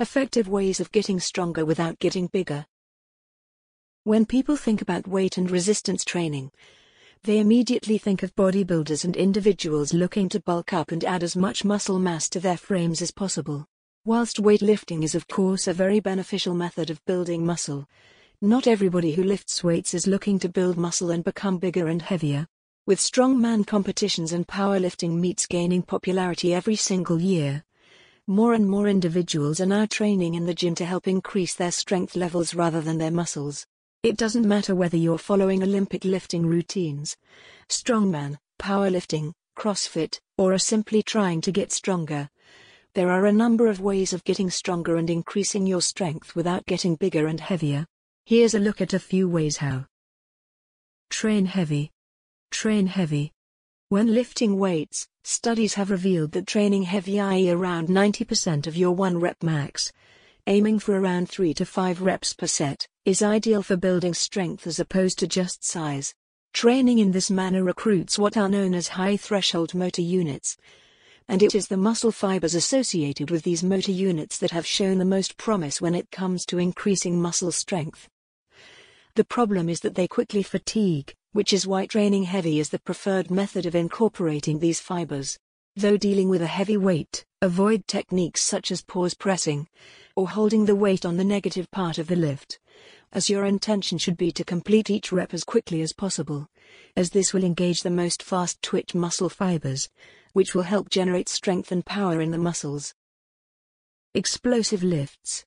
[0.00, 2.66] Effective ways of getting stronger without getting bigger.
[4.04, 6.52] When people think about weight and resistance training,
[7.24, 11.64] they immediately think of bodybuilders and individuals looking to bulk up and add as much
[11.64, 13.66] muscle mass to their frames as possible.
[14.04, 17.88] Whilst weightlifting is of course a very beneficial method of building muscle,
[18.40, 22.46] not everybody who lifts weights is looking to build muscle and become bigger and heavier.
[22.86, 27.64] With strongman competitions and powerlifting meets gaining popularity every single year,
[28.28, 32.14] more and more individuals are now training in the gym to help increase their strength
[32.14, 33.66] levels rather than their muscles.
[34.02, 37.16] It doesn't matter whether you're following Olympic lifting routines,
[37.70, 42.28] strongman, powerlifting, CrossFit, or are simply trying to get stronger.
[42.92, 46.96] There are a number of ways of getting stronger and increasing your strength without getting
[46.96, 47.86] bigger and heavier.
[48.26, 49.86] Here's a look at a few ways how.
[51.08, 51.92] Train heavy.
[52.50, 53.32] Train heavy.
[53.90, 57.50] When lifting weights, studies have revealed that training heavy i.e.
[57.50, 59.90] around 90% of your 1 rep max,
[60.46, 64.78] aiming for around 3 to 5 reps per set, is ideal for building strength as
[64.78, 66.14] opposed to just size.
[66.52, 70.58] Training in this manner recruits what are known as high threshold motor units,
[71.26, 75.06] and it is the muscle fibers associated with these motor units that have shown the
[75.06, 78.06] most promise when it comes to increasing muscle strength.
[79.14, 83.30] The problem is that they quickly fatigue, which is why training heavy is the preferred
[83.30, 85.38] method of incorporating these fibers.
[85.76, 89.68] Though dealing with a heavy weight, avoid techniques such as pause pressing
[90.16, 92.58] or holding the weight on the negative part of the lift
[93.12, 96.48] as your intention should be to complete each rep as quickly as possible,
[96.96, 99.88] as this will engage the most fast twitch muscle fibers,
[100.32, 102.94] which will help generate strength and power in the muscles.
[104.12, 105.44] Explosive lifts.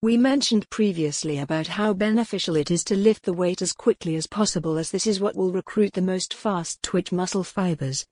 [0.00, 4.28] We mentioned previously about how beneficial it is to lift the weight as quickly as
[4.28, 8.06] possible as this is what will recruit the most fast twitch muscle fibers,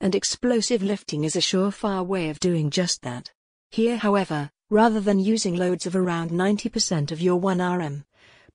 [0.00, 3.32] and explosive lifting is a surefire way of doing just that.
[3.70, 8.04] Here however, rather than using loads of around 90% of your 1 RM,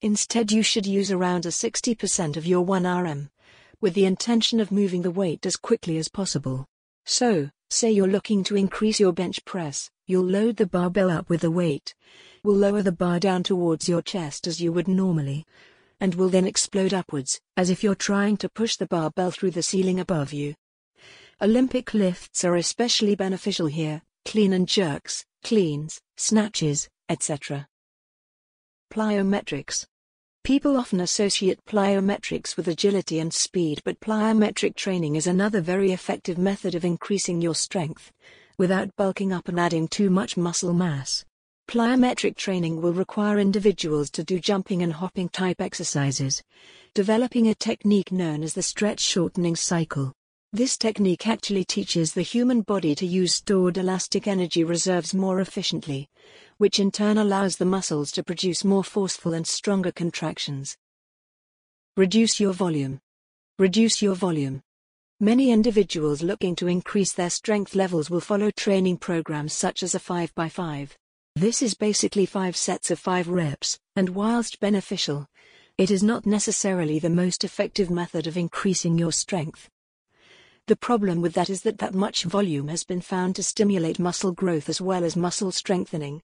[0.01, 3.31] Instead you should use around a 60% of your 1 RM,
[3.81, 6.67] with the intention of moving the weight as quickly as possible.
[7.03, 11.41] So, say you're looking to increase your bench press, you'll load the barbell up with
[11.41, 11.95] the weight,
[12.47, 15.45] will lower the bar down towards your chest as you would normally,
[15.99, 19.61] and will then explode upwards, as if you're trying to push the barbell through the
[19.61, 20.55] ceiling above you.
[21.41, 27.67] Olympic lifts are especially beneficial here, clean and jerks, cleans, snatches, etc.
[28.93, 29.85] Plyometrics.
[30.45, 36.37] People often associate plyometrics with agility and speed, but plyometric training is another very effective
[36.37, 38.13] method of increasing your strength
[38.57, 41.25] without bulking up and adding too much muscle mass.
[41.67, 46.41] Plyometric training will require individuals to do jumping and hopping type exercises,
[46.93, 50.13] developing a technique known as the stretch shortening cycle.
[50.53, 56.07] This technique actually teaches the human body to use stored elastic energy reserves more efficiently,
[56.57, 60.77] which in turn allows the muscles to produce more forceful and stronger contractions.
[61.97, 63.01] Reduce your volume.
[63.59, 64.61] Reduce your volume.
[65.19, 69.99] Many individuals looking to increase their strength levels will follow training programs such as a
[69.99, 70.91] 5x5.
[71.39, 75.27] This is basically 5 sets of 5 reps, and whilst beneficial,
[75.77, 79.69] it is not necessarily the most effective method of increasing your strength.
[80.65, 84.31] The problem with that is that that much volume has been found to stimulate muscle
[84.31, 86.23] growth as well as muscle strengthening,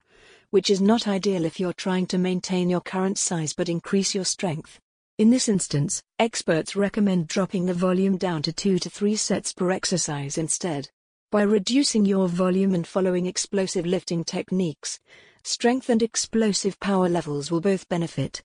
[0.49, 4.25] which is not ideal if you're trying to maintain your current size but increase your
[4.25, 4.79] strength.
[5.19, 9.69] In this instance, experts recommend dropping the volume down to 2 to 3 sets per
[9.69, 10.89] exercise instead.
[11.33, 14.99] By reducing your volume and following explosive lifting techniques,
[15.41, 18.43] strength and explosive power levels will both benefit,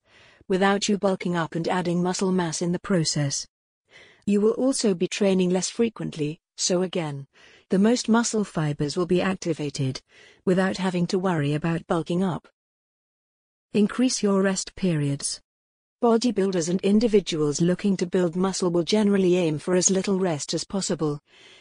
[0.49, 3.47] without you bulking up and adding muscle mass in the process.
[4.25, 7.27] You will also be training less frequently, so again,
[7.69, 10.01] the most muscle fibers will be activated,
[10.47, 12.49] without having to worry about bulking up.
[13.75, 15.43] Increase your rest periods.
[16.01, 20.63] Bodybuilders and individuals looking to build muscle will generally aim for as little rest as
[20.63, 21.21] possible,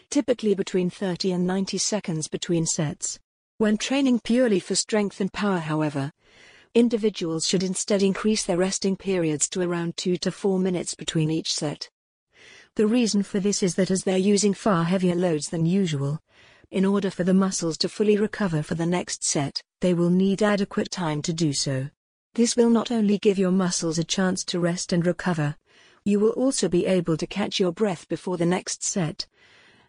[0.10, 3.20] typically between 30 and 90 seconds between sets.
[3.58, 6.12] When training purely for strength and power, however,
[6.74, 11.54] individuals should instead increase their resting periods to around 2 to 4 minutes between each
[11.54, 11.90] set.
[12.76, 16.20] The reason for this is that as they're using far heavier loads than usual,
[16.70, 20.44] in order for the muscles to fully recover for the next set, they will need
[20.44, 21.90] adequate time to do so.
[22.36, 25.56] This will not only give your muscles a chance to rest and recover,
[26.06, 29.26] you will also be able to catch your breath before the next set.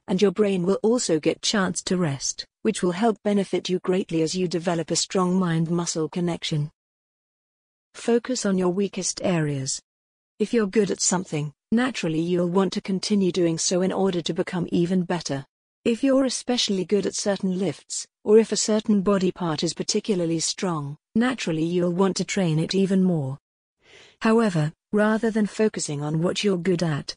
[0.09, 4.23] And your brain will also get chance to rest, which will help benefit you greatly
[4.23, 6.71] as you develop a strong mind-muscle connection.
[7.95, 9.81] Focus on your weakest areas.
[10.41, 14.33] If you're good at something, Naturally you'll want to continue doing so in order to
[14.33, 15.45] become even better.
[15.85, 20.41] If you're especially good at certain lifts, or if a certain body part is particularly
[20.41, 23.37] strong, naturally you'll want to train it even more.
[24.23, 27.15] However, rather than focusing on what you're good at,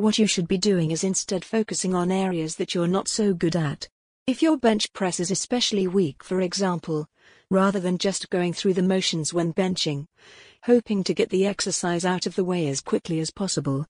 [0.00, 3.54] what you should be doing is instead focusing on areas that you're not so good
[3.54, 3.88] at.
[4.26, 7.06] If your bench press is especially weak, for example,
[7.50, 10.06] rather than just going through the motions when benching,
[10.64, 13.86] hoping to get the exercise out of the way as quickly as possible,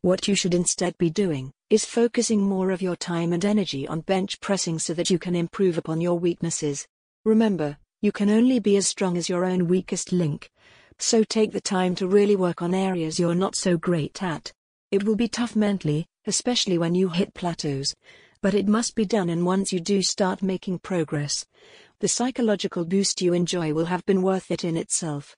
[0.00, 4.00] what you should instead be doing is focusing more of your time and energy on
[4.00, 6.86] bench pressing so that you can improve upon your weaknesses.
[7.24, 10.50] Remember, you can only be as strong as your own weakest link.
[10.98, 14.52] So take the time to really work on areas you're not so great at.
[14.94, 17.96] It will be tough mentally, especially when you hit plateaus.
[18.40, 21.44] But it must be done and once you do start making progress,
[21.98, 25.36] the psychological boost you enjoy will have been worth it in itself.